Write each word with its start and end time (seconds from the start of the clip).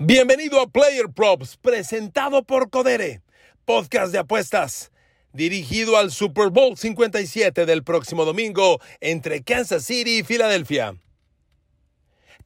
Bienvenido 0.00 0.60
a 0.60 0.66
Player 0.66 1.08
Props, 1.08 1.56
presentado 1.56 2.42
por 2.42 2.68
Codere, 2.68 3.22
podcast 3.64 4.10
de 4.10 4.18
apuestas, 4.18 4.90
dirigido 5.32 5.96
al 5.96 6.10
Super 6.10 6.50
Bowl 6.50 6.76
57 6.76 7.64
del 7.64 7.84
próximo 7.84 8.24
domingo 8.24 8.80
entre 9.00 9.44
Kansas 9.44 9.84
City 9.84 10.18
y 10.18 10.22
Filadelfia. 10.24 10.96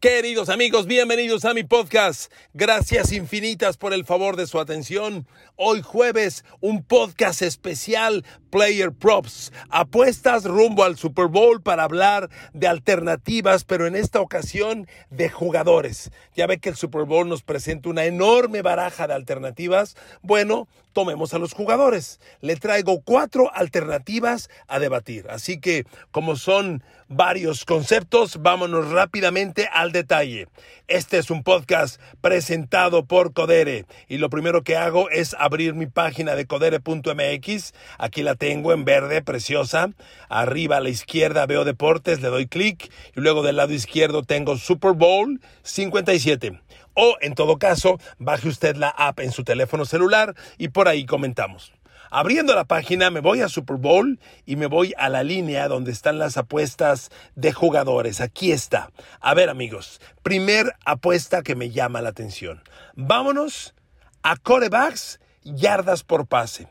Queridos 0.01 0.49
amigos, 0.49 0.87
bienvenidos 0.87 1.45
a 1.45 1.55
mi 1.55 1.65
podcast. 1.65 2.33
Gracias 2.55 3.11
infinitas 3.11 3.77
por 3.77 3.93
el 3.93 4.05
favor 4.05 4.37
de 4.37 4.47
su 4.47 4.61
atención. 4.61 5.27
Hoy 5.57 5.83
jueves, 5.83 6.45
un 6.61 6.85
podcast 6.85 7.43
especial 7.43 8.25
Player 8.51 8.93
Props. 8.93 9.53
Apuestas 9.71 10.45
rumbo 10.45 10.85
al 10.85 10.97
Super 10.97 11.27
Bowl 11.27 11.61
para 11.61 11.83
hablar 11.83 12.31
de 12.53 12.69
alternativas, 12.69 13.65
pero 13.65 13.89
en 13.89 13.97
esta 13.97 14.21
ocasión 14.21 14.87
de 15.11 15.31
jugadores. 15.31 16.13
Ya 16.37 16.47
ve 16.47 16.59
que 16.59 16.69
el 16.69 16.77
Super 16.77 17.03
Bowl 17.03 17.29
nos 17.29 17.43
presenta 17.43 17.89
una 17.89 18.05
enorme 18.05 18.63
baraja 18.63 19.09
de 19.09 19.15
alternativas. 19.15 19.97
Bueno, 20.23 20.69
tomemos 20.93 21.35
a 21.35 21.39
los 21.39 21.55
jugadores. 21.55 22.21
Le 22.41 22.55
traigo 22.55 23.01
cuatro 23.03 23.53
alternativas 23.53 24.49
a 24.69 24.79
debatir. 24.79 25.27
Así 25.29 25.59
que, 25.59 25.87
como 26.13 26.37
son 26.37 26.85
varios 27.09 27.65
conceptos, 27.65 28.41
vámonos 28.43 28.91
rápidamente 28.91 29.69
al 29.73 29.93
detalle. 29.93 30.49
Este 30.87 31.19
es 31.19 31.31
un 31.31 31.43
podcast 31.43 32.01
presentado 32.21 33.05
por 33.05 33.33
Codere 33.33 33.87
y 34.09 34.19
lo 34.19 34.31
primero 34.31 34.63
que 34.63 34.77
hago 34.77 35.11
es 35.11 35.35
abrir 35.39 35.75
mi 35.75 35.87
página 35.87 36.35
de 36.35 36.47
codere.mx. 36.47 37.75
Aquí 37.99 38.23
la 38.23 38.35
tengo 38.35 38.73
en 38.73 38.85
verde, 38.85 39.23
preciosa. 39.23 39.91
Arriba 40.29 40.77
a 40.77 40.81
la 40.81 40.91
izquierda 40.91 41.47
veo 41.47 41.65
deportes, 41.65 42.21
le 42.21 42.29
doy 42.29 42.47
clic 42.47 42.91
y 43.17 43.21
luego 43.21 43.43
del 43.43 43.57
lado 43.57 43.73
izquierdo 43.73 44.23
tengo 44.23 44.57
Super 44.57 44.93
Bowl 44.93 45.41
57 45.63 46.61
o 47.01 47.17
en 47.21 47.37
todo 47.37 47.59
caso, 47.59 48.01
baje 48.19 48.49
usted 48.49 48.75
la 48.75 48.89
app 48.89 49.21
en 49.21 49.31
su 49.31 49.45
teléfono 49.45 49.85
celular 49.85 50.35
y 50.59 50.69
por 50.69 50.89
ahí 50.89 51.07
comentamos. 51.07 51.73
Abriendo 52.11 52.55
la 52.55 52.65
página 52.65 53.11
me 53.11 53.21
voy 53.21 53.43
a 53.43 53.49
Super 53.49 53.77
Bowl 53.77 54.19
y 54.47 54.57
me 54.57 54.67
voy 54.67 54.95
a 54.97 55.09
la 55.09 55.23
línea 55.23 55.69
donde 55.69 55.93
están 55.93 56.19
las 56.19 56.37
apuestas 56.37 57.11
de 57.35 57.53
jugadores. 57.53 58.21
Aquí 58.21 58.53
está. 58.53 58.91
A 59.21 59.35
ver 59.35 59.51
amigos, 59.51 60.01
primer 60.23 60.75
apuesta 60.85 61.43
que 61.43 61.55
me 61.55 61.71
llama 61.71 62.03
la 62.03 62.11
atención. 62.11 62.63
Vámonos 62.95 63.75
a 64.23 64.37
corebacks, 64.37 65.21
yardas 65.45 66.05
por 66.05 66.27
pase. 66.27 66.69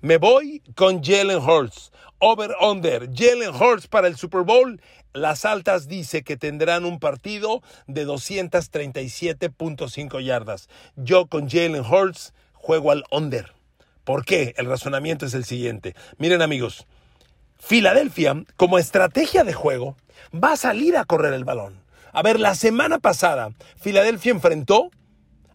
Me 0.00 0.18
voy 0.18 0.62
con 0.74 1.02
Jalen 1.02 1.38
Hurts. 1.38 1.90
Over-under. 2.18 3.08
Jalen 3.12 3.54
Hurts 3.54 3.86
para 3.86 4.06
el 4.06 4.16
Super 4.16 4.42
Bowl 4.42 4.80
las 5.14 5.44
altas 5.44 5.86
dice 5.86 6.24
que 6.24 6.36
tendrán 6.36 6.84
un 6.84 6.98
partido 6.98 7.62
de 7.86 8.04
237.5 8.04 10.20
yardas. 10.20 10.68
Yo 10.96 11.26
con 11.26 11.48
Jalen 11.48 11.84
Hurts 11.84 12.34
juego 12.52 12.90
al 12.90 13.04
under. 13.12 13.52
¿Por 14.04 14.24
qué? 14.24 14.54
El 14.56 14.66
razonamiento 14.66 15.26
es 15.26 15.34
el 15.34 15.44
siguiente. 15.44 15.94
Miren 16.18 16.42
amigos, 16.42 16.86
Filadelfia 17.58 18.44
como 18.56 18.78
estrategia 18.78 19.44
de 19.44 19.54
juego 19.54 19.96
va 20.32 20.52
a 20.52 20.56
salir 20.56 20.96
a 20.96 21.04
correr 21.04 21.32
el 21.32 21.44
balón. 21.44 21.82
A 22.12 22.22
ver, 22.22 22.38
la 22.38 22.54
semana 22.54 22.98
pasada 22.98 23.50
Filadelfia 23.80 24.32
enfrentó 24.32 24.90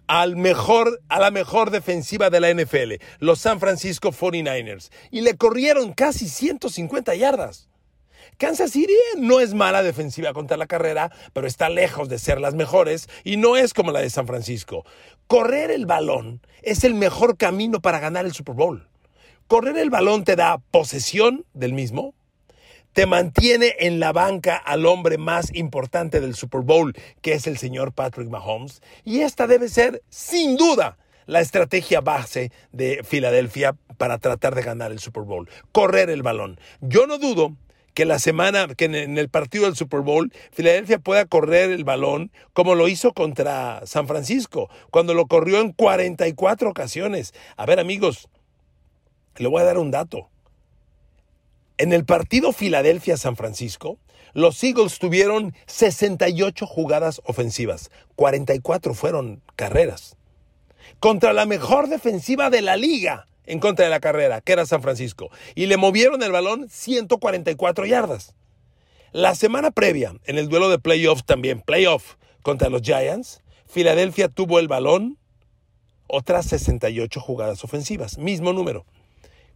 al 0.08 0.36
mejor, 0.36 1.00
a 1.08 1.20
la 1.20 1.30
mejor 1.30 1.70
defensiva 1.70 2.32
de 2.32 2.40
la 2.40 2.52
NFL, 2.52 2.94
los 3.20 3.40
San 3.40 3.60
Francisco 3.60 4.12
49ers, 4.12 4.90
y 5.12 5.22
le 5.22 5.38
corrieron 5.38 5.94
casi 5.94 6.28
150 6.28 7.14
yardas. 7.14 7.69
Kansas 8.40 8.72
City 8.72 8.94
no 9.18 9.42
es 9.42 9.54
mala 9.54 9.84
defensiva 9.84 10.32
contra 10.32 10.56
la 10.56 10.66
carrera, 10.66 11.12
pero 11.34 11.46
está 11.46 11.68
lejos 11.68 12.08
de 12.08 12.18
ser 12.18 12.40
las 12.40 12.56
mejores 12.56 13.10
y 13.26 13.36
no 13.36 13.58
es 13.58 13.74
como 13.74 13.92
la 13.92 14.00
de 14.00 14.10
San 14.10 14.28
Francisco. 14.28 14.86
Correr 15.28 15.72
el 15.72 15.86
balón 15.86 16.40
es 16.62 16.86
el 16.86 16.94
mejor 16.94 17.36
camino 17.36 17.82
para 17.82 18.00
ganar 18.00 18.26
el 18.26 18.32
Super 18.32 18.56
Bowl. 18.56 18.88
Correr 19.48 19.78
el 19.78 19.90
balón 19.90 20.24
te 20.24 20.38
da 20.38 20.60
posesión 20.72 21.46
del 21.54 21.74
mismo, 21.74 22.14
te 22.94 23.06
mantiene 23.06 23.76
en 23.78 24.00
la 24.00 24.14
banca 24.14 24.56
al 24.56 24.86
hombre 24.86 25.18
más 25.18 25.54
importante 25.54 26.22
del 26.22 26.34
Super 26.34 26.62
Bowl, 26.62 26.96
que 27.20 27.34
es 27.34 27.46
el 27.46 27.58
señor 27.58 27.92
Patrick 27.92 28.30
Mahomes, 28.30 28.82
y 29.04 29.20
esta 29.20 29.48
debe 29.48 29.68
ser, 29.68 30.02
sin 30.08 30.56
duda, 30.56 30.98
la 31.26 31.42
estrategia 31.42 32.00
base 32.00 32.54
de 32.72 33.02
Filadelfia 33.04 33.76
para 33.98 34.18
tratar 34.18 34.56
de 34.56 34.62
ganar 34.62 34.94
el 34.94 35.00
Super 35.00 35.24
Bowl. 35.24 35.50
Correr 35.74 36.10
el 36.10 36.24
balón. 36.24 36.58
Yo 36.80 37.06
no 37.06 37.18
dudo 37.18 37.58
que 37.94 38.06
la 38.06 38.20
semana, 38.20 38.68
que 38.76 38.86
en 38.86 39.18
el 39.18 39.30
partido 39.30 39.66
del 39.66 39.76
Super 39.76 40.02
Bowl, 40.02 40.32
Filadelfia 40.52 41.00
pueda 41.00 41.26
correr 41.26 41.72
el 41.72 41.84
balón 41.84 42.32
como 42.54 42.76
lo 42.76 42.88
hizo 42.88 43.14
contra 43.14 43.86
San 43.86 44.08
Francisco, 44.08 44.70
cuando 44.92 45.14
lo 45.14 45.28
corrió 45.28 45.60
en 45.60 45.72
44 45.74 46.70
ocasiones. 46.70 47.34
A 47.58 47.66
ver, 47.66 47.80
amigos, 47.80 48.30
le 49.38 49.48
voy 49.48 49.62
a 49.62 49.66
dar 49.66 49.78
un 49.78 49.92
dato. 49.92 50.30
En 51.78 51.94
el 51.94 52.06
partido 52.06 52.52
Filadelfia-San 52.52 53.38
Francisco, 53.38 53.98
los 54.34 54.62
Eagles 54.64 55.00
tuvieron 55.00 55.56
68 55.66 56.68
jugadas 56.68 57.22
ofensivas, 57.26 57.90
44 58.16 58.94
fueron 58.94 59.42
carreras. 59.56 60.18
Contra 61.00 61.34
la 61.34 61.46
mejor 61.46 61.88
defensiva 61.88 62.50
de 62.50 62.62
la 62.62 62.76
liga, 62.76 63.29
en 63.50 63.60
contra 63.60 63.86
de 63.86 63.92
la 63.92 64.00
carrera, 64.00 64.42
que 64.42 64.54
era 64.54 64.66
San 64.66 64.82
Francisco, 64.82 65.30
y 65.56 65.66
le 65.66 65.76
movieron 65.76 66.22
el 66.22 66.32
balón 66.32 66.70
144 66.70 67.86
yardas. 67.88 68.36
La 69.12 69.34
semana 69.34 69.72
previa, 69.72 70.14
en 70.26 70.38
el 70.38 70.50
duelo 70.50 70.70
de 70.70 70.78
playoffs 70.78 71.26
también, 71.26 71.62
playoff 71.62 72.16
contra 72.44 72.70
los 72.70 72.84
Giants, 72.84 73.42
Filadelfia 73.66 74.30
tuvo 74.30 74.60
el 74.60 74.68
balón 74.68 75.18
otras 76.08 76.46
68 76.46 77.20
jugadas 77.20 77.64
ofensivas, 77.64 78.18
mismo 78.20 78.54
número. 78.54 78.86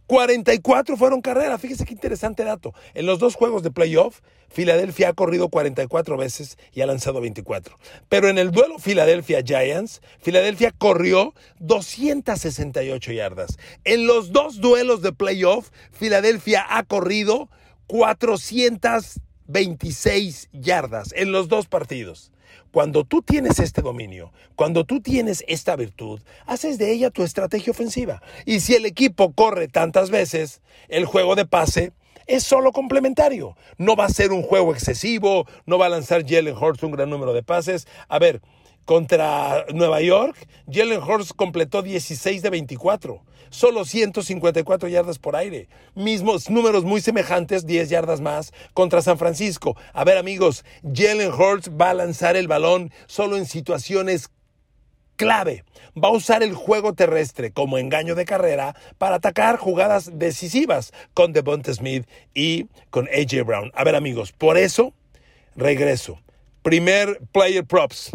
44 0.06 0.96
fueron 0.96 1.22
carreras. 1.22 1.60
Fíjese 1.60 1.84
qué 1.84 1.94
interesante 1.94 2.44
dato. 2.44 2.74
En 2.94 3.06
los 3.06 3.18
dos 3.18 3.34
juegos 3.34 3.62
de 3.62 3.70
playoff, 3.70 4.20
Filadelfia 4.48 5.10
ha 5.10 5.14
corrido 5.14 5.48
44 5.48 6.16
veces 6.16 6.58
y 6.72 6.80
ha 6.82 6.86
lanzado 6.86 7.20
24. 7.20 7.78
Pero 8.08 8.28
en 8.28 8.38
el 8.38 8.50
duelo 8.50 8.78
Filadelfia 8.78 9.42
Giants, 9.42 10.00
Filadelfia 10.20 10.72
corrió 10.76 11.34
268 11.60 13.12
yardas. 13.12 13.56
En 13.84 14.06
los 14.06 14.32
dos 14.32 14.60
duelos 14.60 15.02
de 15.02 15.12
playoff, 15.12 15.70
Filadelfia 15.90 16.64
ha 16.68 16.82
corrido 16.84 17.48
426 17.86 20.48
yardas 20.52 21.12
en 21.16 21.32
los 21.32 21.48
dos 21.48 21.66
partidos. 21.66 22.30
Cuando 22.70 23.04
tú 23.04 23.22
tienes 23.22 23.58
este 23.58 23.82
dominio, 23.82 24.32
cuando 24.56 24.84
tú 24.84 25.00
tienes 25.00 25.44
esta 25.46 25.76
virtud, 25.76 26.20
haces 26.46 26.78
de 26.78 26.92
ella 26.92 27.10
tu 27.10 27.22
estrategia 27.22 27.70
ofensiva. 27.70 28.22
Y 28.46 28.60
si 28.60 28.74
el 28.74 28.86
equipo 28.86 29.32
corre 29.32 29.68
tantas 29.68 30.10
veces, 30.10 30.60
el 30.88 31.06
juego 31.06 31.34
de 31.34 31.46
pase 31.46 31.92
es 32.26 32.44
solo 32.44 32.72
complementario. 32.72 33.56
No 33.78 33.96
va 33.96 34.06
a 34.06 34.10
ser 34.10 34.32
un 34.32 34.42
juego 34.42 34.72
excesivo, 34.72 35.46
no 35.66 35.78
va 35.78 35.86
a 35.86 35.90
lanzar 35.90 36.24
Jalen 36.26 36.56
Hurts 36.56 36.82
un 36.82 36.92
gran 36.92 37.10
número 37.10 37.32
de 37.32 37.42
pases. 37.42 37.86
A 38.08 38.18
ver, 38.18 38.40
contra 38.84 39.64
Nueva 39.72 40.00
York, 40.00 40.36
Jalen 40.70 41.02
Hurts 41.02 41.32
completó 41.32 41.82
16 41.82 42.42
de 42.42 42.50
24, 42.50 43.22
solo 43.50 43.84
154 43.84 44.88
yardas 44.88 45.18
por 45.18 45.36
aire. 45.36 45.68
Mismos 45.94 46.50
números 46.50 46.84
muy 46.84 47.00
semejantes, 47.00 47.66
10 47.66 47.88
yardas 47.88 48.20
más 48.20 48.52
contra 48.74 49.02
San 49.02 49.18
Francisco. 49.18 49.76
A 49.92 50.04
ver 50.04 50.18
amigos, 50.18 50.64
Jalen 50.82 51.32
Hurts 51.32 51.70
va 51.70 51.90
a 51.90 51.94
lanzar 51.94 52.36
el 52.36 52.48
balón 52.48 52.90
solo 53.06 53.36
en 53.36 53.46
situaciones 53.46 54.30
clave. 55.16 55.64
Va 55.96 56.08
a 56.08 56.12
usar 56.12 56.42
el 56.42 56.54
juego 56.54 56.94
terrestre 56.94 57.52
como 57.52 57.78
engaño 57.78 58.14
de 58.14 58.24
carrera 58.24 58.74
para 58.98 59.16
atacar 59.16 59.56
jugadas 59.58 60.18
decisivas 60.18 60.92
con 61.14 61.32
Devonta 61.32 61.72
Smith 61.72 62.06
y 62.34 62.66
con 62.90 63.08
AJ 63.08 63.44
Brown. 63.44 63.70
A 63.74 63.84
ver 63.84 63.94
amigos, 63.94 64.32
por 64.32 64.58
eso 64.58 64.92
regreso. 65.56 66.18
Primer 66.62 67.20
player 67.32 67.64
props. 67.64 68.10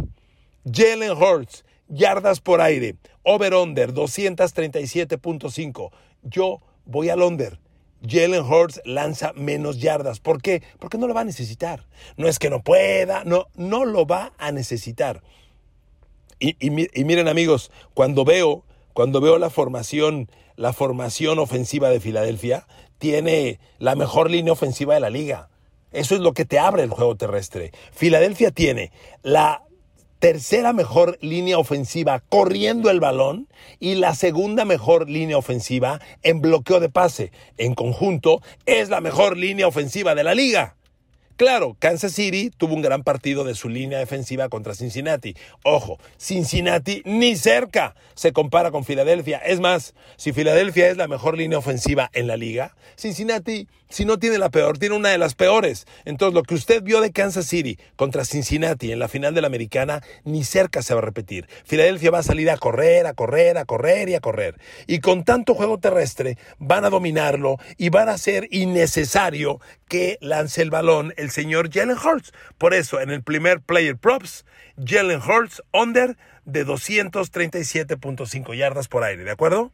Jalen 0.66 1.12
Hurts, 1.12 1.64
yardas 1.88 2.40
por 2.40 2.62
aire, 2.62 2.96
over-under 3.24 3.94
237.5. 3.94 5.92
Yo 6.24 6.62
voy 6.86 7.10
al 7.10 7.22
under. 7.22 7.60
Jalen 8.08 8.44
Hurts 8.44 8.82
lanza 8.86 9.34
menos 9.34 9.80
yardas. 9.80 10.20
¿Por 10.20 10.42
qué? 10.42 10.64
Porque 10.80 10.98
no 10.98 11.08
lo 11.08 11.14
va 11.14 11.22
a 11.22 11.26
necesitar. 11.26 11.86
No 12.18 12.28
es 12.28 12.40
que 12.40 12.50
no 12.50 12.62
pueda, 12.64 13.24
no, 13.26 13.48
no 13.56 13.86
lo 13.86 14.06
va 14.06 14.34
a 14.38 14.52
necesitar. 14.52 15.22
Y, 16.40 16.56
y, 16.66 17.04
miren 17.04 17.28
amigos, 17.28 17.72
cuando 17.94 18.24
veo, 18.24 18.64
cuando 18.94 19.20
veo 19.20 19.38
la 19.38 19.50
formación, 19.50 20.30
la 20.56 20.72
formación 20.72 21.38
ofensiva 21.38 21.90
de 21.90 22.00
Filadelfia, 22.00 22.66
tiene 22.98 23.60
la 23.78 23.96
mejor 23.96 24.30
línea 24.30 24.54
ofensiva 24.54 24.94
de 24.94 25.02
la 25.02 25.10
liga. 25.10 25.50
Eso 25.92 26.16
es 26.16 26.22
lo 26.22 26.34
que 26.34 26.46
te 26.46 26.60
abre 26.60 26.84
el 26.84 26.92
juego 26.92 27.18
terrestre. 27.18 27.72
Filadelfia 27.92 28.52
tiene 28.52 28.92
la 29.22 29.64
tercera 30.20 30.74
mejor 30.74 31.18
línea 31.22 31.58
ofensiva 31.58 32.22
corriendo 32.30 32.90
el 32.90 33.00
balón 33.00 33.48
y 33.80 33.96
la 33.96 34.14
segunda 34.16 34.66
mejor 34.66 35.10
línea 35.10 35.38
ofensiva 35.38 36.00
en 36.22 36.42
bloqueo 36.42 36.80
de 36.80 36.90
pase. 36.90 37.32
En 37.58 37.74
conjunto 37.74 38.42
es 38.66 38.90
la 38.90 39.02
mejor 39.02 39.38
línea 39.38 39.68
ofensiva 39.68 40.16
de 40.16 40.24
la 40.24 40.36
liga. 40.36 40.76
Claro, 41.40 41.78
Kansas 41.80 42.12
City 42.12 42.52
tuvo 42.58 42.74
un 42.74 42.82
gran 42.82 43.02
partido 43.04 43.46
de 43.46 43.56
su 43.56 43.70
línea 43.70 43.98
defensiva 43.98 44.50
contra 44.50 44.76
Cincinnati. 44.76 45.38
Ojo, 45.64 45.98
Cincinnati 46.18 47.02
ni 47.06 47.38
cerca 47.38 47.96
se 48.14 48.34
compara 48.34 48.72
con 48.72 48.84
Filadelfia. 48.84 49.38
Es 49.38 49.62
más, 49.62 49.94
si 50.18 50.34
Filadelfia 50.34 50.90
es 50.90 50.98
la 50.98 51.08
mejor 51.08 51.38
línea 51.38 51.58
ofensiva 51.58 52.10
en 52.12 52.28
la 52.28 52.36
liga, 52.36 52.76
Cincinnati, 52.98 53.70
si 53.88 54.04
no 54.04 54.20
tiene 54.20 54.38
la 54.38 54.50
peor, 54.50 54.78
tiene 54.78 54.96
una 54.96 55.10
de 55.10 55.18
las 55.18 55.34
peores. 55.34 55.88
Entonces, 56.04 56.36
lo 56.36 56.44
que 56.44 56.56
usted 56.56 56.84
vio 56.84 57.00
de 57.00 57.14
Kansas 57.14 57.46
City 57.46 57.80
contra 57.96 58.26
Cincinnati 58.26 58.92
en 58.92 59.00
la 59.00 59.08
final 59.08 59.34
de 59.34 59.40
la 59.40 59.48
americana, 59.48 60.04
ni 60.26 60.44
cerca 60.44 60.82
se 60.82 60.94
va 60.94 61.00
a 61.00 61.06
repetir. 61.06 61.48
Filadelfia 61.64 62.12
va 62.12 62.20
a 62.20 62.24
salir 62.24 62.50
a 62.50 62.58
correr, 62.58 63.08
a 63.08 63.14
correr, 63.14 63.58
a 63.58 63.64
correr 63.64 64.10
y 64.10 64.16
a 64.16 64.20
correr. 64.20 64.60
Y 64.88 65.00
con 65.00 65.24
tanto 65.24 65.56
juego 65.56 65.78
terrestre, 65.78 66.38
van 66.58 66.84
a 66.84 66.90
dominarlo 66.90 67.56
y 67.78 67.88
van 67.88 68.10
a 68.10 68.18
ser 68.18 68.50
innecesario 68.52 69.62
que 69.88 70.18
lance 70.22 70.62
el 70.62 70.70
balón 70.70 71.14
el 71.18 71.29
señor 71.30 71.70
Jalen 71.72 71.98
Hurts. 71.98 72.34
Por 72.58 72.74
eso, 72.74 73.00
en 73.00 73.10
el 73.10 73.24
primer 73.24 73.62
player 73.62 73.98
props, 73.98 74.46
Jalen 74.84 75.22
Hurts 75.22 75.62
under 75.74 76.18
de 76.46 76.66
237.5 76.66 78.58
yardas 78.58 78.88
por 78.88 79.04
aire, 79.04 79.24
¿de 79.24 79.32
acuerdo? 79.32 79.72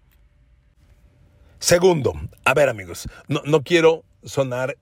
Segundo, 1.60 2.14
a 2.44 2.54
ver 2.54 2.70
amigos, 2.70 3.08
no, 3.28 3.42
no 3.46 3.64
quiero 3.64 4.04
sonar 4.24 4.78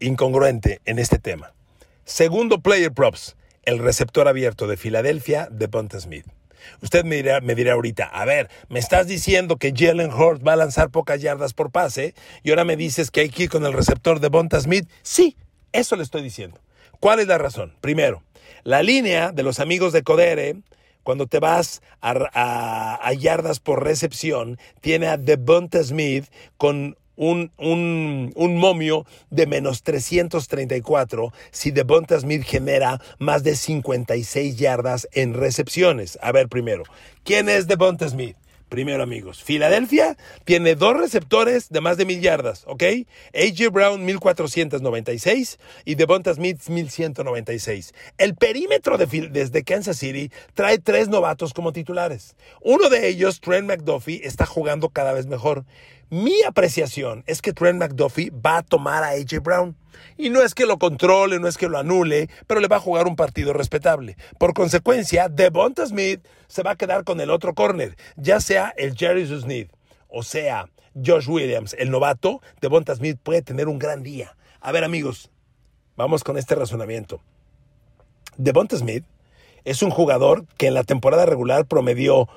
incongruente 0.00 0.80
en 0.84 0.98
este 0.98 1.18
tema. 1.18 1.54
Segundo 2.04 2.60
player 2.60 2.92
props, 2.92 3.36
el 3.62 3.78
receptor 3.78 4.28
abierto 4.28 4.66
de 4.66 4.76
Filadelfia, 4.76 5.48
de 5.50 5.68
Ponte 5.68 6.00
Smith. 6.00 6.26
Usted 6.80 7.04
me 7.04 7.16
dirá, 7.16 7.40
me 7.40 7.54
dirá 7.54 7.74
ahorita, 7.74 8.04
a 8.04 8.24
ver, 8.24 8.50
me 8.68 8.78
estás 8.78 9.06
diciendo 9.06 9.56
que 9.56 9.72
Jalen 9.74 10.12
Hurts 10.12 10.44
va 10.46 10.54
a 10.54 10.56
lanzar 10.56 10.90
pocas 10.90 11.20
yardas 11.20 11.52
por 11.52 11.70
pase 11.70 12.14
y 12.42 12.50
ahora 12.50 12.64
me 12.64 12.76
dices 12.76 13.10
que 13.10 13.20
hay 13.20 13.28
que 13.28 13.44
ir 13.44 13.50
con 13.50 13.64
el 13.66 13.72
receptor 13.72 14.20
de 14.20 14.28
Bonta 14.28 14.60
Smith. 14.60 14.88
Sí, 15.02 15.36
eso 15.74 15.96
le 15.96 16.02
estoy 16.02 16.22
diciendo. 16.22 16.60
¿Cuál 17.00 17.20
es 17.20 17.26
la 17.26 17.36
razón? 17.36 17.74
Primero, 17.82 18.22
la 18.62 18.82
línea 18.82 19.32
de 19.32 19.42
los 19.42 19.60
amigos 19.60 19.92
de 19.92 20.02
Codere, 20.02 20.56
cuando 21.02 21.26
te 21.26 21.40
vas 21.40 21.82
a, 22.00 23.12
yardas 23.18 23.60
por 23.60 23.84
recepción, 23.84 24.58
tiene 24.80 25.08
a 25.08 25.18
Devonta 25.18 25.82
Smith 25.82 26.26
con 26.56 26.96
un, 27.16 27.52
un, 27.58 28.56
momio 28.56 29.04
de 29.30 29.46
menos 29.46 29.82
334 29.82 31.32
si 31.50 31.70
Devonta 31.72 32.18
Smith 32.18 32.44
genera 32.44 33.00
más 33.18 33.42
de 33.44 33.54
56 33.54 34.56
yardas 34.56 35.08
en 35.12 35.34
recepciones. 35.34 36.18
A 36.22 36.32
ver, 36.32 36.48
primero, 36.48 36.84
¿quién 37.24 37.48
es 37.48 37.66
Devonta 37.66 38.08
Smith? 38.08 38.36
Primero, 38.74 39.04
amigos, 39.04 39.40
Filadelfia 39.40 40.16
tiene 40.44 40.74
dos 40.74 40.96
receptores 40.96 41.68
de 41.68 41.80
más 41.80 41.96
de 41.96 42.06
mil 42.06 42.20
yardas, 42.20 42.64
¿ok? 42.66 42.82
AJ 43.32 43.70
Brown 43.70 44.04
1496 44.04 45.60
y 45.84 45.94
Devonta 45.94 46.34
Smith 46.34 46.60
1196. 46.68 47.94
El 48.18 48.34
perímetro 48.34 48.98
de 48.98 49.06
desde 49.30 49.62
Kansas 49.62 49.96
City 49.98 50.32
trae 50.54 50.78
tres 50.78 51.06
novatos 51.06 51.54
como 51.54 51.72
titulares. 51.72 52.34
Uno 52.62 52.88
de 52.88 53.06
ellos, 53.06 53.40
Trent 53.40 53.68
McDuffie, 53.68 54.26
está 54.26 54.44
jugando 54.44 54.88
cada 54.88 55.12
vez 55.12 55.26
mejor. 55.26 55.64
Mi 56.14 56.44
apreciación 56.44 57.24
es 57.26 57.42
que 57.42 57.52
Trent 57.52 57.80
McDuffie 57.80 58.30
va 58.30 58.58
a 58.58 58.62
tomar 58.62 59.02
a 59.02 59.08
AJ 59.08 59.42
Brown. 59.42 59.76
Y 60.16 60.30
no 60.30 60.42
es 60.42 60.54
que 60.54 60.64
lo 60.64 60.78
controle, 60.78 61.40
no 61.40 61.48
es 61.48 61.58
que 61.58 61.68
lo 61.68 61.76
anule, 61.76 62.30
pero 62.46 62.60
le 62.60 62.68
va 62.68 62.76
a 62.76 62.80
jugar 62.80 63.08
un 63.08 63.16
partido 63.16 63.52
respetable. 63.52 64.16
Por 64.38 64.54
consecuencia, 64.54 65.28
Devonta 65.28 65.84
Smith 65.84 66.24
se 66.46 66.62
va 66.62 66.70
a 66.70 66.76
quedar 66.76 67.02
con 67.02 67.20
el 67.20 67.30
otro 67.30 67.54
corner, 67.54 67.96
ya 68.14 68.38
sea 68.38 68.72
el 68.76 68.96
Jerry 68.96 69.26
Smith 69.26 69.72
o 70.08 70.22
sea 70.22 70.68
Josh 71.04 71.28
Williams, 71.28 71.74
el 71.80 71.90
novato, 71.90 72.40
Devonta 72.60 72.94
Smith 72.94 73.18
puede 73.20 73.42
tener 73.42 73.66
un 73.66 73.80
gran 73.80 74.04
día. 74.04 74.36
A 74.60 74.70
ver, 74.70 74.84
amigos, 74.84 75.32
vamos 75.96 76.22
con 76.22 76.38
este 76.38 76.54
razonamiento. 76.54 77.22
Devonta 78.36 78.76
Smith 78.76 79.04
es 79.64 79.82
un 79.82 79.90
jugador 79.90 80.46
que 80.58 80.68
en 80.68 80.74
la 80.74 80.84
temporada 80.84 81.26
regular 81.26 81.66
promedió 81.66 82.28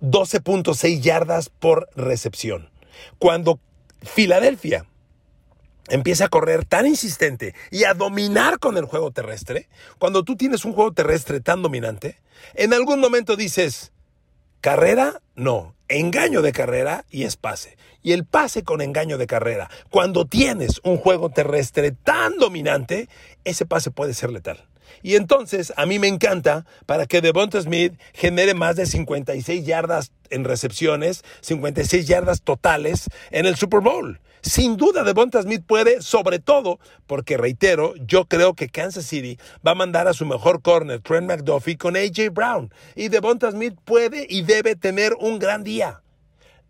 12.6 0.00 1.00
yardas 1.00 1.48
por 1.48 1.88
recepción. 1.94 2.71
Cuando 3.18 3.60
Filadelfia 4.02 4.86
empieza 5.88 6.26
a 6.26 6.28
correr 6.28 6.64
tan 6.64 6.86
insistente 6.86 7.54
y 7.70 7.84
a 7.84 7.94
dominar 7.94 8.58
con 8.58 8.76
el 8.76 8.84
juego 8.84 9.10
terrestre, 9.10 9.68
cuando 9.98 10.22
tú 10.24 10.36
tienes 10.36 10.64
un 10.64 10.72
juego 10.72 10.92
terrestre 10.92 11.40
tan 11.40 11.62
dominante, 11.62 12.18
en 12.54 12.72
algún 12.72 13.00
momento 13.00 13.36
dices, 13.36 13.92
carrera, 14.60 15.20
no, 15.34 15.74
engaño 15.88 16.42
de 16.42 16.52
carrera 16.52 17.04
y 17.10 17.24
es 17.24 17.36
pase. 17.36 17.76
Y 18.02 18.12
el 18.12 18.24
pase 18.24 18.64
con 18.64 18.80
engaño 18.80 19.18
de 19.18 19.26
carrera, 19.26 19.70
cuando 19.90 20.24
tienes 20.24 20.80
un 20.82 20.96
juego 20.96 21.30
terrestre 21.30 21.92
tan 21.92 22.36
dominante, 22.38 23.08
ese 23.44 23.64
pase 23.66 23.90
puede 23.90 24.14
ser 24.14 24.30
letal. 24.30 24.66
Y 25.02 25.16
entonces 25.16 25.72
a 25.76 25.86
mí 25.86 25.98
me 25.98 26.08
encanta 26.08 26.66
para 26.86 27.06
que 27.06 27.20
Devonta 27.20 27.60
Smith 27.60 27.94
genere 28.12 28.54
más 28.54 28.76
de 28.76 28.86
56 28.86 29.64
yardas 29.64 30.12
en 30.30 30.44
recepciones, 30.44 31.24
56 31.40 32.06
yardas 32.06 32.42
totales 32.42 33.08
en 33.30 33.46
el 33.46 33.56
Super 33.56 33.80
Bowl. 33.80 34.20
Sin 34.42 34.76
duda 34.76 35.04
Devonta 35.04 35.40
Smith 35.40 35.62
puede, 35.64 36.02
sobre 36.02 36.40
todo 36.40 36.80
porque 37.06 37.36
reitero, 37.36 37.94
yo 37.96 38.24
creo 38.24 38.54
que 38.54 38.68
Kansas 38.68 39.06
City 39.06 39.38
va 39.64 39.70
a 39.70 39.76
mandar 39.76 40.08
a 40.08 40.14
su 40.14 40.26
mejor 40.26 40.62
corner, 40.62 41.00
Trent 41.00 41.28
McDuffie, 41.28 41.76
con 41.76 41.96
AJ 41.96 42.30
Brown. 42.32 42.72
Y 42.96 43.08
Devonta 43.08 43.52
Smith 43.52 43.74
puede 43.84 44.26
y 44.28 44.42
debe 44.42 44.74
tener 44.74 45.14
un 45.20 45.38
gran 45.38 45.62
día. 45.62 46.02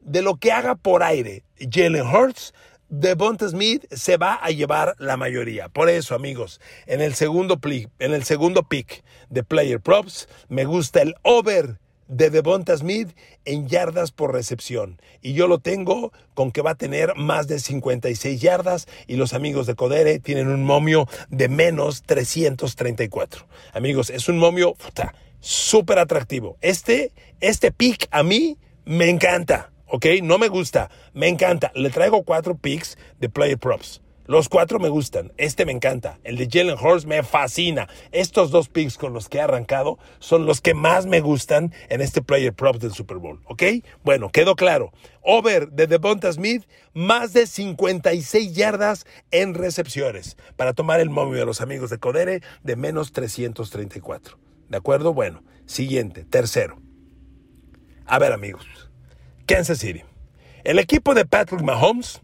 De 0.00 0.20
lo 0.20 0.36
que 0.36 0.52
haga 0.52 0.74
por 0.74 1.02
aire 1.02 1.44
Jalen 1.70 2.06
Hurts, 2.06 2.52
Devonta 2.94 3.48
Smith 3.48 3.86
se 3.90 4.18
va 4.18 4.34
a 4.34 4.50
llevar 4.50 4.96
la 4.98 5.16
mayoría. 5.16 5.70
Por 5.70 5.88
eso, 5.88 6.14
amigos, 6.14 6.60
en 6.86 7.00
el 7.00 7.14
segundo, 7.14 7.58
pick 7.58 9.02
de 9.30 9.42
Player 9.42 9.80
Props, 9.80 10.28
me 10.50 10.66
gusta 10.66 11.00
el 11.00 11.14
over 11.22 11.78
de 12.08 12.28
Devonta 12.28 12.76
Smith 12.76 13.16
en 13.46 13.66
yardas 13.66 14.12
por 14.12 14.34
recepción. 14.34 15.00
Y 15.22 15.32
yo 15.32 15.46
lo 15.46 15.58
tengo 15.58 16.12
con 16.34 16.52
que 16.52 16.60
va 16.60 16.72
a 16.72 16.74
tener 16.74 17.14
más 17.16 17.48
de 17.48 17.60
56 17.60 18.42
yardas 18.42 18.86
y 19.06 19.16
los 19.16 19.32
amigos 19.32 19.66
de 19.66 19.74
Codere 19.74 20.18
tienen 20.18 20.48
un 20.48 20.62
momio 20.62 21.08
de 21.30 21.48
menos 21.48 22.02
334. 22.02 23.46
Amigos, 23.72 24.10
es 24.10 24.28
un 24.28 24.36
momio 24.36 24.76
súper 25.40 25.98
atractivo. 25.98 26.58
Este, 26.60 27.10
este 27.40 27.72
pick 27.72 28.06
a 28.10 28.22
mí 28.22 28.58
me 28.84 29.08
encanta. 29.08 29.71
¿Ok? 29.92 30.06
No 30.22 30.38
me 30.38 30.48
gusta, 30.48 30.90
me 31.12 31.28
encanta. 31.28 31.70
Le 31.74 31.90
traigo 31.90 32.24
cuatro 32.24 32.56
picks 32.56 32.96
de 33.20 33.28
player 33.28 33.58
props. 33.58 34.00
Los 34.24 34.48
cuatro 34.48 34.78
me 34.78 34.88
gustan. 34.88 35.32
Este 35.36 35.66
me 35.66 35.72
encanta. 35.72 36.18
El 36.24 36.36
de 36.36 36.48
Jalen 36.50 36.78
Hurts 36.78 37.04
me 37.04 37.22
fascina. 37.22 37.88
Estos 38.10 38.50
dos 38.50 38.70
picks 38.70 38.96
con 38.96 39.12
los 39.12 39.28
que 39.28 39.38
he 39.38 39.40
arrancado 39.42 39.98
son 40.18 40.46
los 40.46 40.62
que 40.62 40.72
más 40.72 41.04
me 41.04 41.20
gustan 41.20 41.74
en 41.90 42.00
este 42.00 42.22
player 42.22 42.54
props 42.54 42.80
del 42.80 42.92
Super 42.94 43.18
Bowl. 43.18 43.42
¿Ok? 43.44 43.64
Bueno, 44.02 44.30
quedó 44.30 44.56
claro. 44.56 44.92
Over 45.20 45.70
de 45.72 45.86
Devonta 45.86 46.32
Smith, 46.32 46.64
más 46.94 47.34
de 47.34 47.46
56 47.46 48.54
yardas 48.54 49.04
en 49.30 49.52
recepciones 49.52 50.38
para 50.56 50.72
tomar 50.72 51.00
el 51.00 51.10
momio 51.10 51.38
de 51.38 51.44
los 51.46 51.60
amigos 51.60 51.90
de 51.90 51.98
Codere 51.98 52.40
de 52.62 52.76
menos 52.76 53.12
334. 53.12 54.38
¿De 54.70 54.76
acuerdo? 54.78 55.12
Bueno, 55.12 55.42
siguiente, 55.66 56.24
tercero. 56.24 56.80
A 58.06 58.18
ver, 58.18 58.32
amigos. 58.32 58.91
Kansas 59.46 59.78
City. 59.78 60.02
El 60.64 60.78
equipo 60.78 61.14
de 61.14 61.24
Patrick 61.24 61.62
Mahomes 61.62 62.20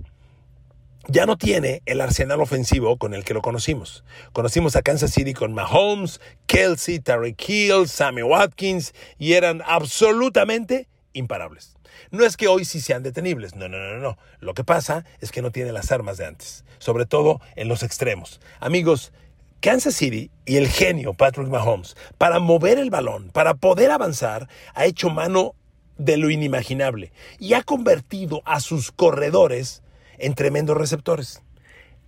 ya 1.09 1.27
no 1.27 1.37
tiene 1.37 1.83
el 1.87 2.01
arsenal 2.01 2.41
ofensivo 2.41 2.97
con 2.99 3.15
el 3.15 3.25
que 3.25 3.35
lo 3.35 3.43
conocimos. 3.43 4.05
Conocimos 4.33 4.77
a 4.77 4.83
Kansas 4.83 5.11
City 5.11 5.35
con 5.35 5.53
Mahomes, 5.53 6.21
Kelsey, 6.47 7.01
Tarek 7.01 7.49
Hill, 7.49 7.89
Sammy 7.89 8.23
Watkins 8.23 8.95
y 9.19 9.33
eran 9.33 9.63
absolutamente 9.67 10.87
imparables. 11.13 11.77
No 12.11 12.25
es 12.25 12.37
que 12.37 12.47
hoy 12.47 12.65
sí 12.65 12.81
sean 12.81 13.03
detenibles, 13.03 13.57
no, 13.57 13.69
no, 13.69 13.79
no, 13.79 13.99
no. 13.99 14.19
Lo 14.39 14.55
que 14.55 14.65
pasa 14.65 15.05
es 15.21 15.33
que 15.33 15.43
no 15.43 15.51
tiene 15.51 15.73
las 15.73 15.91
armas 15.91 16.19
de 16.19 16.27
antes, 16.27 16.65
sobre 16.79 17.07
todo 17.07 17.41
en 17.57 17.69
los 17.69 17.83
extremos. 17.83 18.41
Amigos, 18.61 19.13
Kansas 19.61 19.97
City 19.97 20.31
y 20.47 20.57
el 20.57 20.69
genio 20.69 21.15
Patrick 21.15 21.49
Mahomes, 21.49 21.97
para 22.17 22.39
mover 22.39 22.79
el 22.79 22.91
balón, 22.91 23.31
para 23.31 23.55
poder 23.55 23.91
avanzar, 23.91 24.49
ha 24.75 24.85
hecho 24.85 25.11
mano 25.11 25.57
de 25.99 26.17
lo 26.17 26.31
inimaginable 26.31 27.13
y 27.39 27.55
ha 27.55 27.63
convertido 27.63 28.43
a 28.45 28.61
sus 28.61 28.91
corredores 28.93 29.83
en 30.17 30.35
tremendos 30.35 30.77
receptores. 30.77 31.43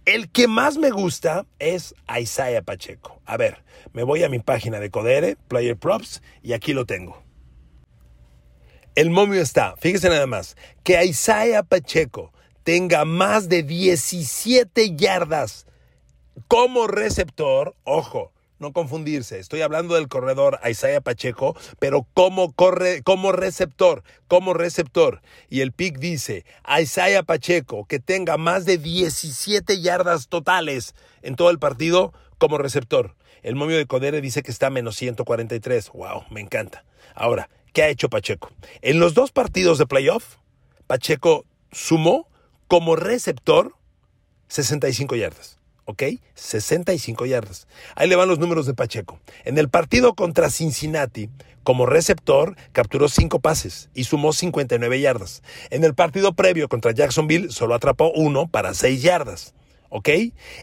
El 0.06 0.30
que 0.30 0.48
más 0.48 0.78
me 0.78 0.90
gusta 0.90 1.46
es 1.58 1.94
Isaiah 2.18 2.62
Pacheco. 2.62 3.20
A 3.26 3.36
ver, 3.36 3.62
me 3.92 4.02
voy 4.02 4.24
a 4.24 4.28
mi 4.28 4.38
página 4.38 4.80
de 4.80 4.90
Codere, 4.90 5.36
Player 5.48 5.76
Props, 5.76 6.22
y 6.42 6.54
aquí 6.54 6.72
lo 6.72 6.86
tengo. 6.86 7.22
El 8.94 9.10
momio 9.10 9.40
está, 9.40 9.76
fíjese 9.76 10.08
nada 10.08 10.26
más, 10.26 10.56
que 10.82 11.04
Isaiah 11.04 11.62
Pacheco 11.62 12.32
tenga 12.64 13.04
más 13.04 13.48
de 13.48 13.62
17 13.62 14.96
yardas 14.96 15.66
como 16.48 16.86
receptor, 16.86 17.76
ojo, 17.84 18.32
no 18.60 18.72
confundirse. 18.72 19.38
Estoy 19.38 19.62
hablando 19.62 19.94
del 19.94 20.08
corredor 20.08 20.60
Isaiah 20.68 21.00
Pacheco, 21.00 21.56
pero 21.78 22.06
como 22.14 22.52
corre, 22.52 23.02
como 23.02 23.32
receptor, 23.32 24.04
como 24.28 24.54
receptor. 24.54 25.22
Y 25.48 25.62
el 25.62 25.72
pick 25.72 25.98
dice, 25.98 26.44
Isaiah 26.80 27.22
Pacheco, 27.22 27.86
que 27.86 27.98
tenga 27.98 28.36
más 28.36 28.66
de 28.66 28.78
17 28.78 29.80
yardas 29.80 30.28
totales 30.28 30.94
en 31.22 31.34
todo 31.36 31.50
el 31.50 31.58
partido 31.58 32.12
como 32.38 32.58
receptor. 32.58 33.16
El 33.42 33.56
momio 33.56 33.76
de 33.76 33.86
Codere 33.86 34.20
dice 34.20 34.42
que 34.42 34.50
está 34.50 34.66
a 34.66 34.70
menos 34.70 34.96
143. 34.96 35.90
Wow, 35.92 36.24
me 36.30 36.40
encanta. 36.40 36.84
Ahora, 37.14 37.48
¿qué 37.72 37.82
ha 37.82 37.88
hecho 37.88 38.10
Pacheco? 38.10 38.50
En 38.82 39.00
los 39.00 39.14
dos 39.14 39.32
partidos 39.32 39.78
de 39.78 39.86
playoff, 39.86 40.36
Pacheco 40.86 41.46
sumó 41.72 42.28
como 42.68 42.96
receptor 42.96 43.74
65 44.48 45.16
yardas. 45.16 45.59
¿Ok? 45.90 46.02
65 46.34 47.26
yardas. 47.26 47.66
Ahí 47.94 48.08
le 48.08 48.16
van 48.16 48.28
los 48.28 48.38
números 48.38 48.66
de 48.66 48.74
Pacheco. 48.74 49.20
En 49.44 49.58
el 49.58 49.68
partido 49.68 50.14
contra 50.14 50.50
Cincinnati, 50.50 51.28
como 51.62 51.86
receptor, 51.86 52.56
capturó 52.72 53.08
5 53.08 53.40
pases 53.40 53.90
y 53.94 54.04
sumó 54.04 54.32
59 54.32 55.00
yardas. 55.00 55.42
En 55.70 55.84
el 55.84 55.94
partido 55.94 56.32
previo 56.32 56.68
contra 56.68 56.92
Jacksonville, 56.92 57.50
solo 57.50 57.74
atrapó 57.74 58.10
uno 58.14 58.48
para 58.48 58.74
6 58.74 59.02
yardas. 59.02 59.54
¿ok? 59.90 60.08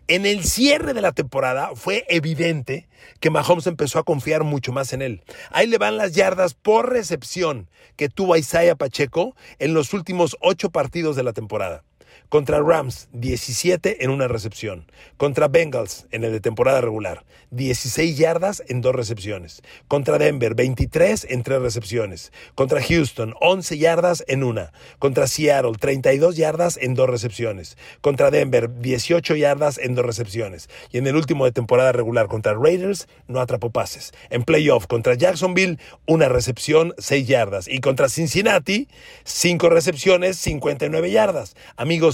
En 0.07 0.25
el 0.25 0.43
cierre 0.43 0.93
de 0.93 1.01
la 1.01 1.11
temporada 1.11 1.71
fue 1.75 2.05
evidente 2.07 2.87
que 3.19 3.29
Mahomes 3.29 3.67
empezó 3.67 3.99
a 3.99 4.03
confiar 4.03 4.43
mucho 4.43 4.71
más 4.71 4.93
en 4.93 5.01
él. 5.01 5.21
Ahí 5.51 5.67
le 5.67 5.77
van 5.77 5.97
las 5.97 6.13
yardas 6.13 6.53
por 6.53 6.91
recepción 6.91 7.69
que 7.95 8.09
tuvo 8.09 8.35
Isaiah 8.35 8.75
Pacheco 8.75 9.35
en 9.59 9.73
los 9.73 9.93
últimos 9.93 10.37
ocho 10.39 10.69
partidos 10.69 11.15
de 11.15 11.23
la 11.23 11.33
temporada. 11.33 11.83
Contra 12.29 12.59
Rams, 12.59 13.07
17 13.13 14.03
en 14.03 14.09
una 14.09 14.27
recepción. 14.27 14.85
Contra 15.17 15.47
Bengals, 15.47 16.07
en 16.11 16.23
el 16.23 16.31
de 16.31 16.39
temporada 16.39 16.81
regular, 16.81 17.25
16 17.51 18.17
yardas 18.17 18.61
en 18.67 18.81
dos 18.81 18.93
recepciones. 18.93 19.61
Contra 19.87 20.17
Denver, 20.17 20.53
23 20.53 21.27
en 21.29 21.43
tres 21.43 21.61
recepciones. 21.61 22.31
Contra 22.55 22.81
Houston, 22.81 23.33
11 23.39 23.77
yardas 23.77 24.23
en 24.27 24.43
una. 24.43 24.73
Contra 24.99 25.27
Seattle, 25.27 25.73
32 25.79 26.35
yardas 26.35 26.77
en 26.77 26.95
dos 26.95 27.09
recepciones. 27.09 27.77
Contra 28.01 28.31
Denver, 28.31 28.69
18 28.79 29.35
yardas 29.35 29.77
en 29.77 29.95
dos 29.95 30.05
recepciones. 30.05 30.69
Y 30.91 30.97
en 30.97 31.07
el 31.07 31.15
último 31.15 31.45
de 31.45 31.51
temporada 31.51 31.91
regular 31.91 32.27
contra 32.27 32.53
Raiders, 32.53 33.07
no 33.27 33.39
atrapó 33.39 33.69
pases. 33.69 34.13
En 34.29 34.43
playoff 34.43 34.87
contra 34.87 35.13
Jacksonville, 35.13 35.79
una 36.05 36.29
recepción, 36.29 36.93
6 36.97 37.27
yardas. 37.27 37.67
Y 37.67 37.79
contra 37.79 38.09
Cincinnati, 38.09 38.87
5 39.23 39.69
recepciones, 39.69 40.37
59 40.37 41.11
yardas. 41.11 41.55
Amigos, 41.75 42.06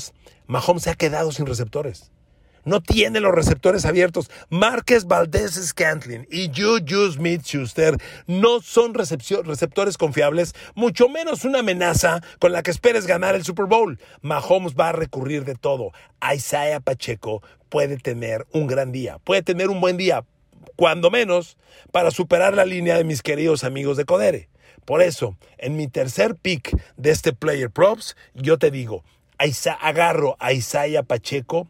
Mahomes 0.47 0.83
se 0.83 0.89
ha 0.89 0.95
quedado 0.95 1.31
sin 1.31 1.45
receptores. 1.45 2.11
No 2.65 2.81
tiene 2.81 3.19
los 3.19 3.33
receptores 3.33 3.85
abiertos. 3.85 4.31
Márquez 4.49 5.05
Valdés 5.05 5.53
Scantlin 5.53 6.25
y 6.31 6.49
Juju 6.49 7.11
Smith 7.11 7.43
Schuster 7.43 7.97
no 8.25 8.61
son 8.61 8.93
receptores 8.93 9.97
confiables, 9.97 10.55
mucho 10.73 11.09
menos 11.09 11.43
una 11.43 11.59
amenaza 11.59 12.21
con 12.39 12.53
la 12.53 12.63
que 12.63 12.71
esperes 12.71 13.05
ganar 13.05 13.35
el 13.35 13.43
Super 13.43 13.65
Bowl. 13.65 13.99
Mahomes 14.21 14.75
va 14.75 14.89
a 14.89 14.93
recurrir 14.93 15.43
de 15.43 15.55
todo. 15.55 15.91
Isaiah 16.33 16.79
Pacheco 16.79 17.43
puede 17.67 17.97
tener 17.97 18.47
un 18.53 18.67
gran 18.67 18.93
día, 18.93 19.19
puede 19.25 19.41
tener 19.43 19.69
un 19.69 19.81
buen 19.81 19.97
día, 19.97 20.23
cuando 20.77 21.11
menos, 21.11 21.57
para 21.91 22.11
superar 22.11 22.53
la 22.53 22.65
línea 22.65 22.95
de 22.95 23.03
mis 23.03 23.21
queridos 23.21 23.65
amigos 23.65 23.97
de 23.97 24.05
Codere. 24.05 24.49
Por 24.85 25.01
eso, 25.01 25.37
en 25.57 25.75
mi 25.75 25.87
tercer 25.87 26.35
pick 26.35 26.77
de 26.97 27.11
este 27.11 27.33
Player 27.33 27.69
Props, 27.69 28.15
yo 28.33 28.57
te 28.57 28.71
digo, 28.71 29.03
agarro 29.79 30.35
a 30.39 30.53
Isaiah 30.53 31.03
Pacheco 31.03 31.67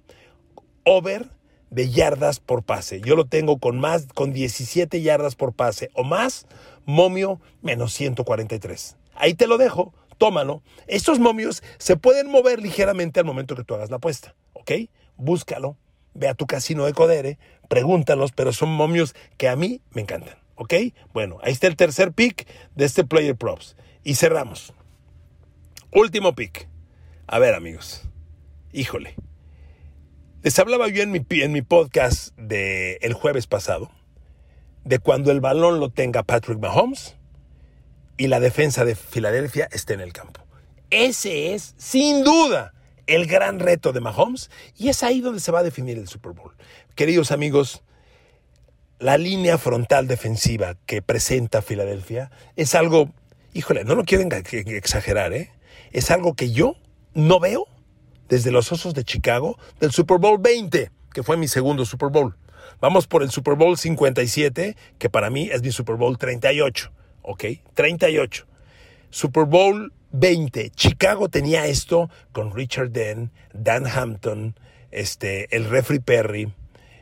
over 0.83 1.29
de 1.69 1.89
yardas 1.89 2.39
por 2.39 2.63
pase. 2.63 3.01
Yo 3.01 3.15
lo 3.15 3.25
tengo 3.25 3.57
con 3.57 3.79
más, 3.79 4.07
con 4.13 4.31
17 4.31 5.01
yardas 5.01 5.35
por 5.35 5.53
pase 5.53 5.89
o 5.93 6.03
más, 6.03 6.45
momio 6.85 7.41
menos 7.61 7.93
143. 7.93 8.97
Ahí 9.15 9.33
te 9.33 9.47
lo 9.47 9.57
dejo, 9.57 9.93
tómalo. 10.17 10.61
Estos 10.87 11.19
momios 11.19 11.63
se 11.77 11.97
pueden 11.97 12.29
mover 12.29 12.61
ligeramente 12.61 13.19
al 13.19 13.25
momento 13.25 13.55
que 13.55 13.63
tú 13.63 13.73
hagas 13.73 13.89
la 13.89 13.97
apuesta, 13.97 14.35
¿ok? 14.53 14.71
Búscalo, 15.17 15.77
ve 16.13 16.27
a 16.27 16.35
tu 16.35 16.45
casino 16.45 16.85
de 16.85 16.93
Codere, 16.93 17.39
pregúntalos, 17.69 18.31
pero 18.31 18.53
son 18.53 18.69
momios 18.69 19.15
que 19.37 19.49
a 19.49 19.55
mí 19.55 19.81
me 19.91 20.01
encantan, 20.01 20.37
¿ok? 20.55 20.73
Bueno, 21.13 21.39
ahí 21.41 21.51
está 21.51 21.67
el 21.67 21.75
tercer 21.75 22.11
pick 22.11 22.47
de 22.75 22.85
este 22.85 23.03
Player 23.03 23.35
Props. 23.35 23.75
Y 24.03 24.15
cerramos. 24.15 24.73
Último 25.91 26.35
pick. 26.35 26.67
A 27.27 27.39
ver, 27.39 27.55
amigos. 27.55 28.01
Híjole. 28.73 29.15
Les 30.41 30.59
hablaba 30.59 30.89
yo 30.89 31.03
en 31.03 31.11
mi, 31.11 31.25
en 31.29 31.53
mi 31.53 31.61
podcast 31.61 32.37
de 32.37 32.97
el 33.01 33.13
jueves 33.13 33.47
pasado 33.47 33.89
de 34.83 34.99
cuando 34.99 35.31
el 35.31 35.39
balón 35.39 35.79
lo 35.79 35.89
tenga 35.89 36.23
Patrick 36.23 36.59
Mahomes 36.59 37.15
y 38.17 38.27
la 38.27 38.41
defensa 38.41 38.83
de 38.83 38.95
Filadelfia 38.95 39.69
esté 39.71 39.93
en 39.93 40.01
el 40.01 40.11
campo. 40.11 40.41
Ese 40.89 41.53
es, 41.53 41.73
sin 41.77 42.25
duda, 42.25 42.73
el 43.07 43.25
gran 43.25 43.59
reto 43.59 43.93
de 43.93 44.01
Mahomes 44.01 44.51
y 44.77 44.89
es 44.89 45.01
ahí 45.01 45.21
donde 45.21 45.39
se 45.39 45.53
va 45.53 45.59
a 45.59 45.63
definir 45.63 45.97
el 45.97 46.09
Super 46.09 46.33
Bowl. 46.33 46.53
Queridos 46.93 47.31
amigos, 47.31 47.83
la 48.99 49.17
línea 49.17 49.57
frontal 49.57 50.07
defensiva 50.07 50.75
que 50.85 51.01
presenta 51.01 51.61
Filadelfia 51.61 52.31
es 52.57 52.75
algo, 52.75 53.13
híjole, 53.53 53.85
no 53.85 53.95
lo 53.95 54.03
quieren 54.03 54.29
exagerar, 54.31 55.31
¿eh? 55.31 55.51
Es 55.93 56.11
algo 56.11 56.33
que 56.33 56.51
yo 56.51 56.75
no 57.13 57.39
veo 57.39 57.67
desde 58.29 58.51
los 58.51 58.71
Osos 58.71 58.93
de 58.93 59.03
Chicago 59.03 59.57
del 59.79 59.91
Super 59.91 60.17
Bowl 60.17 60.39
20, 60.39 60.91
que 61.13 61.23
fue 61.23 61.37
mi 61.37 61.47
segundo 61.47 61.85
Super 61.85 62.09
Bowl. 62.09 62.35
Vamos 62.81 63.07
por 63.07 63.23
el 63.23 63.31
Super 63.31 63.55
Bowl 63.55 63.77
57, 63.77 64.75
que 64.97 65.09
para 65.09 65.29
mí 65.29 65.49
es 65.51 65.61
mi 65.61 65.71
Super 65.71 65.95
Bowl 65.95 66.17
38. 66.17 66.91
¿Ok? 67.21 67.45
38. 67.73 68.45
Super 69.09 69.45
Bowl 69.45 69.93
20. 70.11 70.69
Chicago 70.71 71.29
tenía 71.29 71.65
esto 71.67 72.09
con 72.31 72.53
Richard 72.53 72.91
Den, 72.91 73.31
Dan 73.53 73.87
Hampton, 73.87 74.55
este, 74.91 75.55
el 75.55 75.65
Refrey 75.65 75.99
Perry 75.99 76.53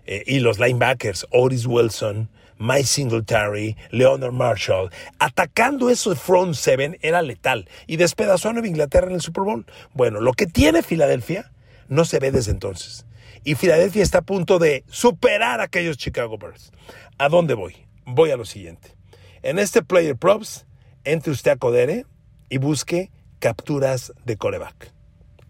eh, 0.05 0.23
y 0.25 0.39
los 0.39 0.59
linebackers, 0.59 1.27
Otis 1.31 1.65
Wilson, 1.65 2.29
Mike 2.61 2.85
Singletary, 2.85 3.75
Leonard 3.89 4.33
Marshall, 4.33 4.91
atacando 5.17 5.89
eso 5.89 6.11
de 6.11 6.15
front 6.15 6.53
seven 6.53 6.95
era 7.01 7.23
letal 7.23 7.67
y 7.87 7.97
despedazó 7.97 8.49
a 8.49 8.53
Nueva 8.53 8.67
Inglaterra 8.67 9.07
en 9.07 9.15
el 9.15 9.21
Super 9.21 9.43
Bowl. 9.43 9.65
Bueno, 9.95 10.21
lo 10.21 10.33
que 10.33 10.45
tiene 10.45 10.83
Filadelfia 10.83 11.51
no 11.87 12.05
se 12.05 12.19
ve 12.19 12.31
desde 12.31 12.51
entonces. 12.51 13.07
Y 13.43 13.55
Filadelfia 13.55 14.03
está 14.03 14.19
a 14.19 14.21
punto 14.21 14.59
de 14.59 14.83
superar 14.87 15.59
a 15.59 15.63
aquellos 15.63 15.97
Chicago 15.97 16.37
Bears. 16.37 16.71
¿A 17.17 17.29
dónde 17.29 17.55
voy? 17.55 17.87
Voy 18.05 18.29
a 18.29 18.37
lo 18.37 18.45
siguiente. 18.45 18.95
En 19.41 19.57
este 19.57 19.81
Player 19.81 20.15
Props, 20.15 20.67
entre 21.03 21.31
usted 21.31 21.49
a 21.49 21.55
Codere 21.55 22.05
y 22.47 22.59
busque 22.59 23.09
capturas 23.39 24.13
de 24.23 24.37
coreback. 24.37 24.93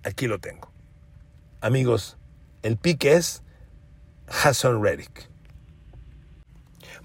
Aquí 0.03 0.27
lo 0.27 0.39
tengo. 0.39 0.72
Amigos, 1.60 2.18
el 2.63 2.77
pick 2.77 3.03
es 3.03 3.44
Hassan 4.27 4.82
Reddick. 4.82 5.30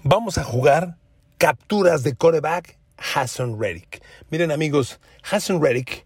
Vamos 0.03 0.37
a 0.37 0.43
jugar 0.43 0.95
capturas 1.37 2.03
de 2.03 2.15
coreback 2.15 2.77
Hassan 2.97 3.59
Reddick. 3.59 4.01
Miren 4.29 4.51
amigos, 4.51 4.99
Hassan 5.29 5.61
Reddick 5.61 6.05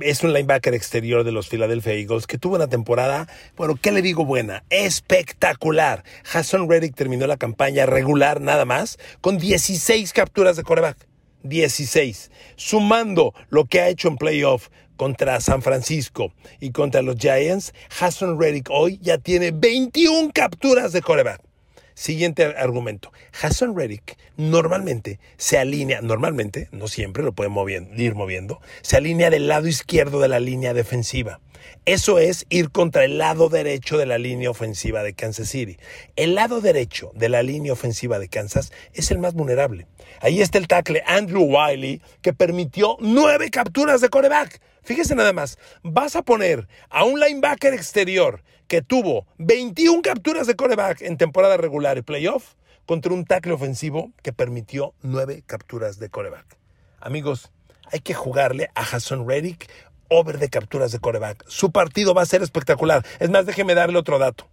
es 0.00 0.24
un 0.24 0.32
linebacker 0.32 0.72
exterior 0.72 1.22
de 1.22 1.30
los 1.30 1.48
Philadelphia 1.48 1.92
Eagles 1.92 2.26
que 2.26 2.38
tuvo 2.38 2.56
una 2.56 2.68
temporada, 2.68 3.28
bueno, 3.56 3.76
¿qué 3.80 3.92
le 3.92 4.00
digo 4.00 4.24
buena? 4.24 4.64
Espectacular. 4.70 6.02
Hassan 6.32 6.68
Reddick 6.68 6.94
terminó 6.94 7.26
la 7.26 7.36
campaña 7.36 7.84
regular 7.84 8.40
nada 8.40 8.64
más 8.64 8.98
con 9.20 9.36
16 9.36 10.12
capturas 10.14 10.56
de 10.56 10.62
coreback. 10.62 11.06
16. 11.42 12.30
Sumando 12.56 13.34
lo 13.50 13.66
que 13.66 13.80
ha 13.80 13.88
hecho 13.88 14.08
en 14.08 14.16
playoff 14.16 14.68
contra 14.96 15.40
San 15.40 15.60
Francisco 15.60 16.32
y 16.58 16.72
contra 16.72 17.02
los 17.02 17.16
Giants, 17.16 17.74
Hassan 18.00 18.40
Reddick 18.40 18.68
hoy 18.70 18.98
ya 19.02 19.18
tiene 19.18 19.50
21 19.50 20.30
capturas 20.34 20.92
de 20.92 21.02
coreback. 21.02 21.49
Siguiente 21.94 22.44
argumento. 22.44 23.12
Hassan 23.40 23.76
Reddick 23.76 24.16
normalmente 24.36 25.18
se 25.36 25.58
alinea, 25.58 26.00
normalmente, 26.00 26.68
no 26.72 26.88
siempre, 26.88 27.22
lo 27.22 27.32
puede 27.32 27.50
ir 27.96 28.14
moviendo, 28.14 28.60
se 28.82 28.96
alinea 28.96 29.30
del 29.30 29.48
lado 29.48 29.68
izquierdo 29.68 30.20
de 30.20 30.28
la 30.28 30.40
línea 30.40 30.74
defensiva. 30.74 31.40
Eso 31.84 32.18
es 32.18 32.46
ir 32.48 32.70
contra 32.70 33.04
el 33.04 33.18
lado 33.18 33.48
derecho 33.48 33.98
de 33.98 34.06
la 34.06 34.18
línea 34.18 34.50
ofensiva 34.50 35.02
de 35.02 35.14
Kansas 35.14 35.48
City. 35.48 35.78
El 36.16 36.34
lado 36.34 36.60
derecho 36.60 37.10
de 37.14 37.28
la 37.28 37.42
línea 37.42 37.72
ofensiva 37.72 38.18
de 38.18 38.28
Kansas 38.28 38.72
es 38.92 39.10
el 39.10 39.18
más 39.18 39.34
vulnerable. 39.34 39.86
Ahí 40.20 40.40
está 40.40 40.58
el 40.58 40.68
tackle 40.68 41.02
Andrew 41.06 41.42
Wiley 41.42 42.00
que 42.22 42.32
permitió 42.32 42.96
nueve 43.00 43.50
capturas 43.50 44.00
de 44.00 44.08
coreback. 44.08 44.60
Fíjese 44.82 45.14
nada 45.14 45.32
más, 45.32 45.58
vas 45.82 46.16
a 46.16 46.22
poner 46.22 46.66
a 46.88 47.04
un 47.04 47.20
linebacker 47.20 47.74
exterior 47.74 48.42
que 48.70 48.82
tuvo 48.82 49.26
21 49.38 50.00
capturas 50.00 50.46
de 50.46 50.54
coreback 50.54 51.02
en 51.02 51.16
temporada 51.16 51.56
regular 51.56 51.98
y 51.98 52.02
playoff 52.02 52.54
contra 52.86 53.12
un 53.12 53.24
tackle 53.24 53.52
ofensivo 53.52 54.12
que 54.22 54.32
permitió 54.32 54.94
9 55.02 55.42
capturas 55.44 55.98
de 55.98 56.08
coreback. 56.08 56.56
Amigos, 57.00 57.50
hay 57.90 57.98
que 57.98 58.14
jugarle 58.14 58.70
a 58.76 58.82
Hassan 58.82 59.28
Reddick 59.28 59.68
over 60.06 60.38
de 60.38 60.48
capturas 60.50 60.92
de 60.92 61.00
coreback. 61.00 61.44
Su 61.48 61.72
partido 61.72 62.14
va 62.14 62.22
a 62.22 62.26
ser 62.26 62.44
espectacular. 62.44 63.04
Es 63.18 63.28
más, 63.28 63.44
déjeme 63.44 63.74
darle 63.74 63.98
otro 63.98 64.20
dato. 64.20 64.46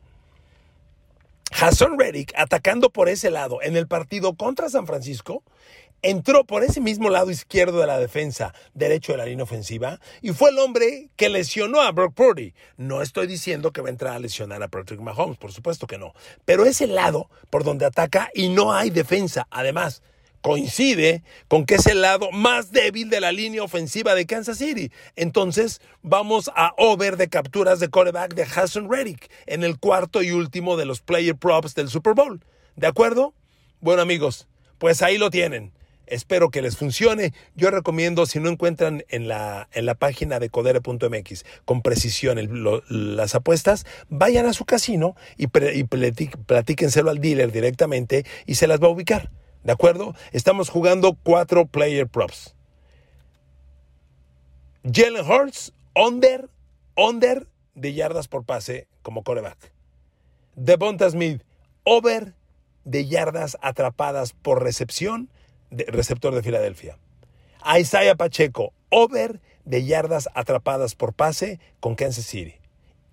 Hassan 1.51 1.99
Reddick, 1.99 2.33
atacando 2.35 2.89
por 2.89 3.09
ese 3.09 3.29
lado 3.29 3.61
en 3.61 3.77
el 3.77 3.87
partido 3.87 4.33
contra 4.33 4.67
San 4.69 4.87
Francisco, 4.87 5.43
entró 6.01 6.43
por 6.45 6.63
ese 6.63 6.81
mismo 6.81 7.09
lado 7.09 7.31
izquierdo 7.31 7.79
de 7.79 7.87
la 7.87 7.99
defensa, 7.99 8.53
derecho 8.73 9.13
de 9.13 9.17
la 9.17 9.25
línea 9.25 9.43
ofensiva, 9.43 9.99
y 10.21 10.31
fue 10.31 10.51
el 10.51 10.59
hombre 10.59 11.09
que 11.15 11.29
lesionó 11.29 11.81
a 11.81 11.91
Brock 11.91 12.13
Purdy. 12.13 12.53
No 12.77 13.01
estoy 13.01 13.27
diciendo 13.27 13.71
que 13.71 13.81
va 13.81 13.87
a 13.87 13.91
entrar 13.91 14.13
a 14.13 14.19
lesionar 14.19 14.61
a 14.63 14.67
Patrick 14.67 14.99
Mahomes, 14.99 15.37
por 15.37 15.51
supuesto 15.51 15.87
que 15.87 15.97
no. 15.97 16.13
Pero 16.45 16.65
es 16.65 16.81
el 16.81 16.95
lado 16.95 17.29
por 17.49 17.63
donde 17.63 17.85
ataca 17.85 18.29
y 18.33 18.49
no 18.49 18.73
hay 18.73 18.89
defensa. 18.89 19.47
Además, 19.49 20.01
coincide 20.41 21.23
con 21.47 21.65
que 21.65 21.75
es 21.75 21.87
el 21.87 22.01
lado 22.01 22.31
más 22.31 22.71
débil 22.71 23.09
de 23.09 23.19
la 23.19 23.31
línea 23.31 23.63
ofensiva 23.63 24.15
de 24.15 24.25
Kansas 24.25 24.59
City. 24.59 24.91
Entonces, 25.15 25.81
vamos 26.03 26.49
a 26.55 26.73
over 26.77 27.17
de 27.17 27.27
capturas 27.27 27.79
de 27.79 27.89
coreback 27.89 28.33
de 28.33 28.43
Hassan 28.43 28.89
Reddick 28.89 29.29
en 29.45 29.63
el 29.63 29.77
cuarto 29.77 30.21
y 30.21 30.31
último 30.31 30.77
de 30.77 30.85
los 30.85 31.01
player 31.01 31.35
props 31.35 31.75
del 31.75 31.89
Super 31.89 32.13
Bowl. 32.13 32.43
¿De 32.75 32.87
acuerdo? 32.87 33.33
Bueno, 33.81 34.01
amigos, 34.01 34.47
pues 34.77 35.01
ahí 35.01 35.17
lo 35.17 35.29
tienen. 35.29 35.76
Espero 36.07 36.49
que 36.49 36.61
les 36.61 36.77
funcione. 36.77 37.33
Yo 37.55 37.69
recomiendo, 37.71 38.25
si 38.25 38.39
no 38.39 38.49
encuentran 38.49 39.03
en 39.09 39.27
la, 39.27 39.67
en 39.73 39.85
la 39.85 39.95
página 39.95 40.39
de 40.39 40.49
codere.mx 40.49 41.45
con 41.65 41.81
precisión 41.81 42.37
las 42.89 43.35
apuestas, 43.35 43.85
vayan 44.09 44.45
a 44.45 44.53
su 44.53 44.65
casino 44.65 45.15
y, 45.37 45.45
y 45.73 45.83
platíquenselo 45.83 47.09
al 47.09 47.19
dealer 47.19 47.51
directamente 47.51 48.25
y 48.45 48.55
se 48.55 48.67
las 48.67 48.81
va 48.81 48.87
a 48.87 48.91
ubicar. 48.91 49.29
¿De 49.63 49.71
acuerdo? 49.73 50.15
Estamos 50.31 50.69
jugando 50.69 51.17
cuatro 51.21 51.65
player 51.65 52.07
props. 52.07 52.55
Jalen 54.89 55.25
Hurts, 55.29 55.73
under, 55.93 56.49
under 56.95 57.47
de 57.75 57.93
yardas 57.93 58.27
por 58.27 58.45
pase 58.45 58.87
como 59.01 59.23
coreback. 59.23 59.73
Devonta 60.55 61.09
Smith, 61.09 61.43
over 61.83 62.33
de 62.85 63.05
yardas 63.05 63.57
atrapadas 63.61 64.31
por 64.31 64.63
recepción 64.63 65.29
receptor 65.71 66.33
de 66.33 66.43
Filadelfia. 66.43 66.97
Isaiah 67.77 68.15
Pacheco, 68.15 68.73
over 68.89 69.41
de 69.65 69.83
yardas 69.83 70.29
atrapadas 70.33 70.95
por 70.95 71.13
pase 71.13 71.59
con 71.79 71.95
Kansas 71.95 72.25
City. 72.25 72.55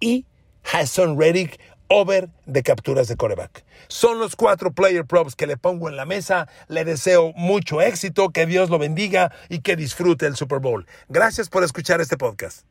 Y 0.00 0.26
Hassan 0.73 1.18
Reddick, 1.18 1.58
over 1.88 2.28
de 2.46 2.62
capturas 2.62 3.08
de 3.08 3.16
coreback. 3.16 3.64
Son 3.88 4.18
los 4.18 4.37
cuatro 4.37 4.73
player 4.73 5.04
props 5.04 5.37
que 5.37 5.46
le 5.46 5.56
pongo 5.56 5.88
en 5.88 5.96
la 5.96 6.06
mesa. 6.06 6.49
Le 6.68 6.84
deseo 6.84 7.32
mucho 7.34 7.80
éxito, 7.80 8.30
que 8.30 8.46
Dios 8.46 8.70
lo 8.70 8.78
bendiga 8.78 9.32
y 9.49 9.61
que 9.61 9.76
disfrute 9.76 10.26
el 10.26 10.37
Super 10.37 10.61
Bowl. 10.61 10.87
Gracias 11.08 11.49
por 11.49 11.64
escuchar 11.64 12.00
este 12.00 12.16
podcast. 12.16 12.64